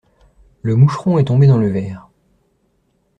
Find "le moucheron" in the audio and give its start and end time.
0.63-1.19